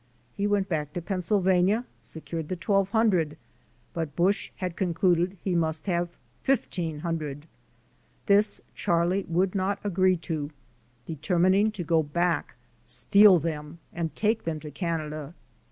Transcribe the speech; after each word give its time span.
He 0.35 0.47
went 0.47 0.67
back 0.67 0.93
to 0.93 1.01
Pennsylvania, 1.03 1.85
secured 2.01 2.49
the 2.49 2.57
$1200 2.57 3.35
but 3.93 4.15
Busch 4.15 4.49
had 4.55 4.75
con 4.75 4.95
cluded 4.95 5.37
he 5.43 5.53
must 5.53 5.85
have 5.85 6.09
$1500. 6.43 7.43
This 8.25 8.61
Charlie 8.73 9.25
would 9.29 9.53
not 9.53 9.77
agree 9.83 10.17
to, 10.17 10.49
determining 11.05 11.71
to 11.73 11.83
go 11.83 12.01
back, 12.01 12.55
steal 12.83 13.37
them, 13.37 13.77
and 13.93 14.15
take 14.15 14.43
them 14.43 14.59
to 14.61 14.71
Canada. 14.71 15.35